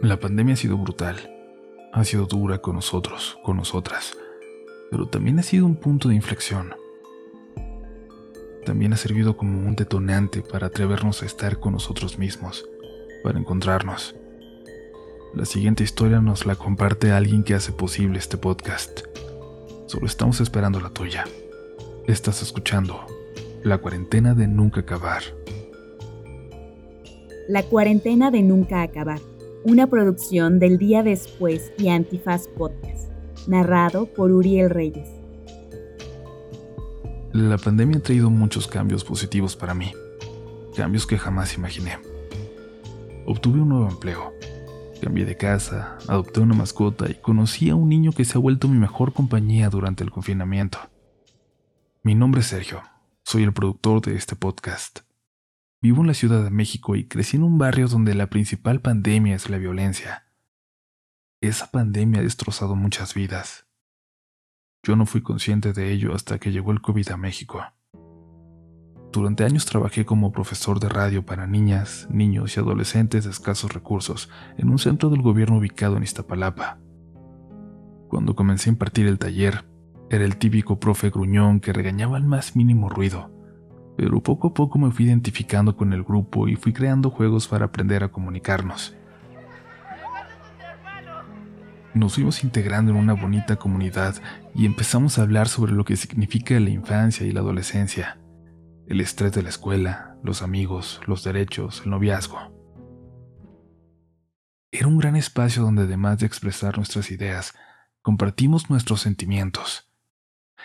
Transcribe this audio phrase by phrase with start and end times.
[0.00, 1.16] La pandemia ha sido brutal,
[1.92, 4.16] ha sido dura con nosotros, con nosotras,
[4.92, 6.72] pero también ha sido un punto de inflexión.
[8.64, 12.64] También ha servido como un detonante para atrevernos a estar con nosotros mismos,
[13.24, 14.14] para encontrarnos.
[15.34, 19.00] La siguiente historia nos la comparte alguien que hace posible este podcast.
[19.86, 21.24] Solo estamos esperando la tuya.
[22.06, 23.04] Estás escuchando
[23.64, 25.24] La cuarentena de nunca acabar.
[27.48, 29.18] La cuarentena de nunca acabar
[29.68, 33.12] una producción del Día Después y Antifaz Podcast,
[33.46, 35.10] narrado por Uriel Reyes.
[37.34, 39.92] La pandemia ha traído muchos cambios positivos para mí,
[40.74, 41.98] cambios que jamás imaginé.
[43.26, 44.32] Obtuve un nuevo empleo,
[45.02, 48.68] cambié de casa, adopté una mascota y conocí a un niño que se ha vuelto
[48.68, 50.78] mi mejor compañía durante el confinamiento.
[52.02, 52.80] Mi nombre es Sergio,
[53.22, 55.00] soy el productor de este podcast.
[55.80, 59.36] Vivo en la Ciudad de México y crecí en un barrio donde la principal pandemia
[59.36, 60.24] es la violencia.
[61.40, 63.68] Esa pandemia ha destrozado muchas vidas.
[64.82, 67.62] Yo no fui consciente de ello hasta que llegó el COVID a México.
[69.12, 74.28] Durante años trabajé como profesor de radio para niñas, niños y adolescentes de escasos recursos
[74.56, 76.80] en un centro del gobierno ubicado en Iztapalapa.
[78.08, 79.64] Cuando comencé a impartir el taller,
[80.10, 83.37] era el típico profe gruñón que regañaba al más mínimo ruido
[83.98, 87.64] pero poco a poco me fui identificando con el grupo y fui creando juegos para
[87.64, 88.94] aprender a comunicarnos.
[91.94, 94.14] Nos fuimos integrando en una bonita comunidad
[94.54, 98.20] y empezamos a hablar sobre lo que significa la infancia y la adolescencia,
[98.86, 102.38] el estrés de la escuela, los amigos, los derechos, el noviazgo.
[104.70, 107.52] Era un gran espacio donde además de expresar nuestras ideas,
[108.02, 109.87] compartimos nuestros sentimientos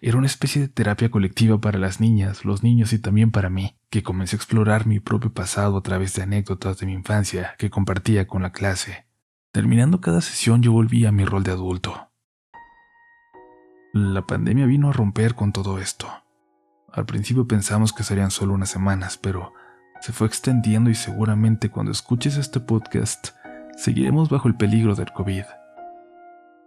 [0.00, 3.76] era una especie de terapia colectiva para las niñas, los niños y también para mí,
[3.90, 7.70] que comencé a explorar mi propio pasado a través de anécdotas de mi infancia que
[7.70, 9.06] compartía con la clase.
[9.52, 12.10] Terminando cada sesión yo volví a mi rol de adulto.
[13.92, 16.08] La pandemia vino a romper con todo esto.
[16.92, 19.52] Al principio pensamos que serían solo unas semanas, pero
[20.00, 23.30] se fue extendiendo y seguramente cuando escuches este podcast
[23.76, 25.44] seguiremos bajo el peligro del COVID.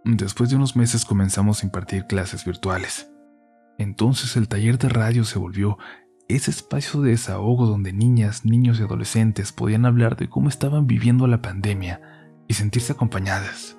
[0.04, 3.11] Después de unos meses comenzamos a impartir clases virtuales.
[3.78, 5.78] Entonces el taller de radio se volvió
[6.28, 11.26] ese espacio de desahogo donde niñas, niños y adolescentes podían hablar de cómo estaban viviendo
[11.26, 12.00] la pandemia
[12.48, 13.76] y sentirse acompañadas.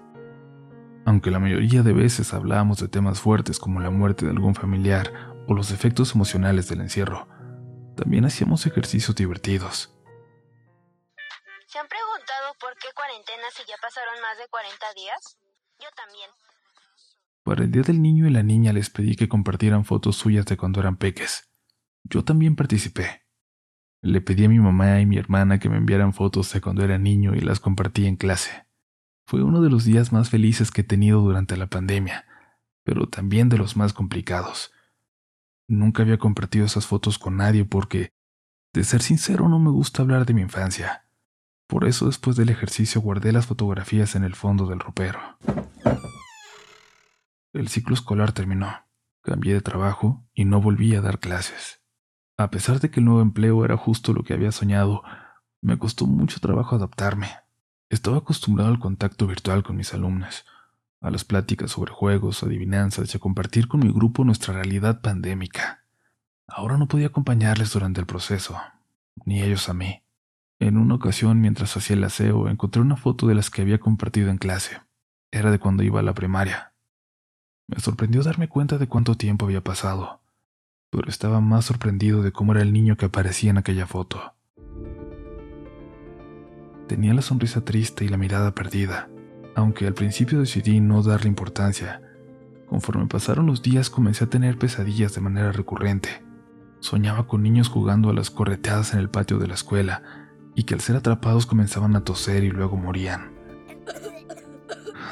[1.05, 5.11] Aunque la mayoría de veces hablábamos de temas fuertes como la muerte de algún familiar
[5.47, 7.27] o los efectos emocionales del encierro,
[7.95, 9.93] también hacíamos ejercicios divertidos.
[11.67, 15.37] ¿Se han preguntado por qué cuarentena si ya pasaron más de 40 días?
[15.79, 16.29] Yo también.
[17.43, 20.55] Para el Día del Niño y la Niña les pedí que compartieran fotos suyas de
[20.55, 21.51] cuando eran peques.
[22.05, 23.23] Yo también participé.
[24.01, 26.97] Le pedí a mi mamá y mi hermana que me enviaran fotos de cuando era
[26.97, 28.65] niño y las compartí en clase.
[29.25, 32.25] Fue uno de los días más felices que he tenido durante la pandemia,
[32.83, 34.71] pero también de los más complicados.
[35.67, 38.13] Nunca había compartido esas fotos con nadie porque,
[38.73, 41.07] de ser sincero, no me gusta hablar de mi infancia.
[41.67, 45.19] Por eso después del ejercicio guardé las fotografías en el fondo del ropero.
[47.53, 48.73] El ciclo escolar terminó.
[49.21, 51.83] Cambié de trabajo y no volví a dar clases.
[52.35, 55.03] A pesar de que el nuevo empleo era justo lo que había soñado,
[55.61, 57.29] me costó mucho trabajo adaptarme.
[57.91, 60.45] Estaba acostumbrado al contacto virtual con mis alumnos,
[60.99, 65.85] a las pláticas sobre juegos, adivinanzas y a compartir con mi grupo nuestra realidad pandémica.
[66.47, 68.59] Ahora no podía acompañarles durante el proceso,
[69.25, 70.01] ni ellos a mí.
[70.57, 74.31] En una ocasión, mientras hacía el aseo, encontré una foto de las que había compartido
[74.31, 74.81] en clase.
[75.29, 76.72] Era de cuando iba a la primaria.
[77.73, 80.21] Me sorprendió darme cuenta de cuánto tiempo había pasado,
[80.91, 84.35] pero estaba más sorprendido de cómo era el niño que aparecía en aquella foto.
[86.87, 89.09] Tenía la sonrisa triste y la mirada perdida,
[89.55, 91.99] aunque al principio decidí no darle importancia.
[92.67, 96.23] Conforme pasaron los días comencé a tener pesadillas de manera recurrente.
[96.79, 100.03] Soñaba con niños jugando a las correteadas en el patio de la escuela
[100.53, 103.32] y que al ser atrapados comenzaban a toser y luego morían.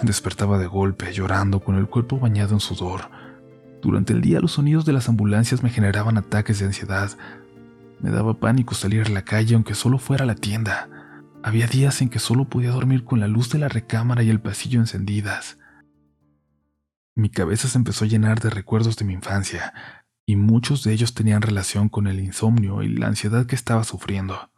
[0.01, 3.09] Despertaba de golpe, llorando, con el cuerpo bañado en sudor.
[3.81, 7.11] Durante el día los sonidos de las ambulancias me generaban ataques de ansiedad.
[7.99, 10.89] Me daba pánico salir a la calle aunque solo fuera a la tienda.
[11.43, 14.41] Había días en que solo podía dormir con la luz de la recámara y el
[14.41, 15.59] pasillo encendidas.
[17.13, 19.73] Mi cabeza se empezó a llenar de recuerdos de mi infancia,
[20.25, 24.49] y muchos de ellos tenían relación con el insomnio y la ansiedad que estaba sufriendo.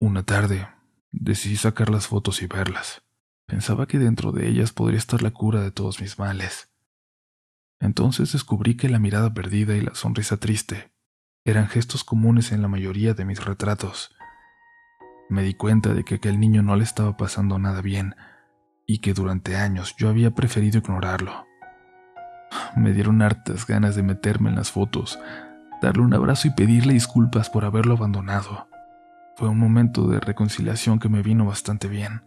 [0.00, 0.68] Una tarde,
[1.12, 3.05] decidí sacar las fotos y verlas.
[3.46, 6.68] Pensaba que dentro de ellas podría estar la cura de todos mis males.
[7.80, 10.92] Entonces descubrí que la mirada perdida y la sonrisa triste
[11.44, 14.10] eran gestos comunes en la mayoría de mis retratos.
[15.28, 18.16] Me di cuenta de que aquel niño no le estaba pasando nada bien
[18.86, 21.46] y que durante años yo había preferido ignorarlo.
[22.76, 25.20] Me dieron hartas ganas de meterme en las fotos,
[25.80, 28.68] darle un abrazo y pedirle disculpas por haberlo abandonado.
[29.36, 32.22] Fue un momento de reconciliación que me vino bastante bien.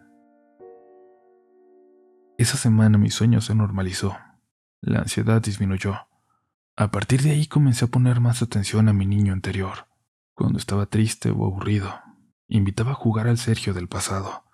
[2.39, 4.17] Esa semana mi sueño se normalizó.
[4.79, 6.07] La ansiedad disminuyó.
[6.77, 9.89] A partir de ahí comencé a poner más atención a mi niño interior.
[10.35, 11.99] Cuando estaba triste o aburrido,
[12.47, 14.45] invitaba a jugar al Sergio del pasado.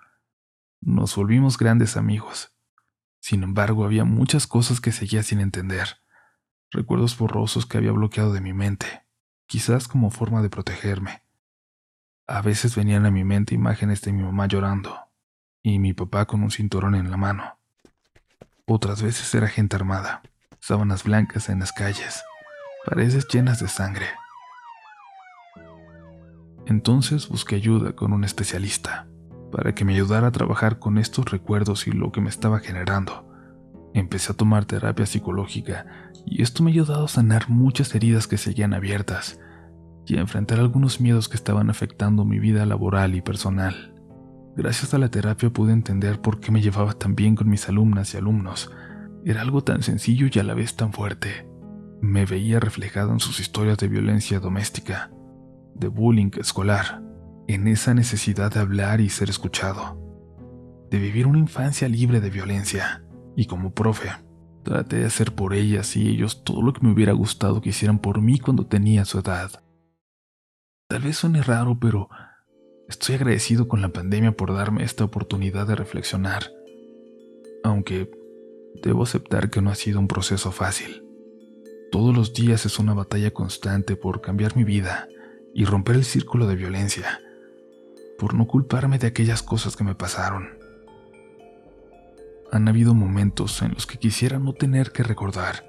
[0.82, 2.56] Nos volvimos grandes amigos.
[3.20, 5.98] Sin embargo, había muchas cosas que seguía sin entender.
[6.72, 9.06] Recuerdos borrosos que había bloqueado de mi mente,
[9.46, 11.22] quizás como forma de protegerme.
[12.26, 14.98] A veces venían a mi mente imágenes de mi mamá llorando
[15.62, 17.60] y mi papá con un cinturón en la mano.
[18.68, 20.24] Otras veces era gente armada,
[20.60, 22.24] sábanas blancas en las calles,
[22.84, 24.08] paredes llenas de sangre.
[26.66, 29.08] Entonces busqué ayuda con un especialista
[29.52, 33.32] para que me ayudara a trabajar con estos recuerdos y lo que me estaba generando.
[33.94, 35.86] Empecé a tomar terapia psicológica
[36.26, 39.40] y esto me ha ayudado a sanar muchas heridas que seguían abiertas
[40.08, 43.95] y a enfrentar algunos miedos que estaban afectando mi vida laboral y personal.
[44.58, 48.14] Gracias a la terapia pude entender por qué me llevaba tan bien con mis alumnas
[48.14, 48.72] y alumnos.
[49.26, 51.46] Era algo tan sencillo y a la vez tan fuerte.
[52.02, 55.12] Me veía reflejado en sus historias de violencia doméstica,
[55.74, 57.04] de bullying escolar,
[57.48, 60.00] en esa necesidad de hablar y ser escuchado,
[60.90, 63.04] de vivir una infancia libre de violencia.
[63.36, 64.10] Y como profe,
[64.64, 68.00] traté de hacer por ellas y ellos todo lo que me hubiera gustado que hicieran
[68.00, 69.64] por mí cuando tenía su edad.
[70.88, 72.10] Tal vez suene raro, pero
[72.88, 76.52] Estoy agradecido con la pandemia por darme esta oportunidad de reflexionar,
[77.64, 78.12] aunque
[78.84, 81.04] debo aceptar que no ha sido un proceso fácil.
[81.92, 85.08] Todos los días es una batalla constante por cambiar mi vida
[85.52, 87.22] y romper el círculo de violencia,
[88.20, 90.60] por no culparme de aquellas cosas que me pasaron.
[92.52, 95.66] Han habido momentos en los que quisiera no tener que recordar,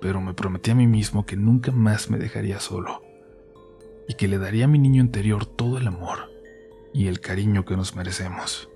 [0.00, 3.05] pero me prometí a mí mismo que nunca más me dejaría solo
[4.08, 6.30] y que le daría a mi niño interior todo el amor
[6.92, 8.68] y el cariño que nos merecemos.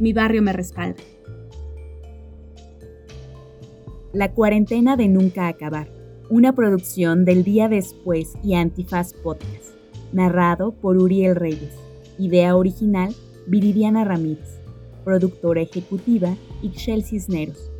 [0.00, 1.00] Mi barrio me respalda.
[4.12, 5.99] La cuarentena de nunca acabar
[6.30, 9.74] una producción del día después y Antifaz Podcast,
[10.12, 11.74] narrado por Uriel Reyes,
[12.20, 13.12] idea original
[13.48, 14.60] Viridiana Ramírez,
[15.04, 17.72] productora ejecutiva Ixchel Cisneros,